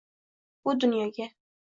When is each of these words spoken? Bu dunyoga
Bu 0.65 0.75
dunyoga 0.79 1.29